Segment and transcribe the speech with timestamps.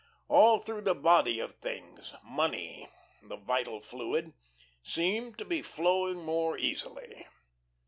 [0.29, 2.87] All through the Body of Things, money,
[3.21, 4.33] the vital fluid,
[4.81, 7.27] seemed to be flowing more easily.